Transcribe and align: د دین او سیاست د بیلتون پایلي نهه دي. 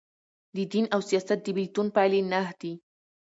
د 0.55 0.57
دین 0.71 0.85
او 0.93 0.99
سیاست 1.09 1.39
د 1.43 1.47
بیلتون 1.57 1.87
پایلي 1.95 2.21
نهه 2.31 2.53
دي. 2.61 2.73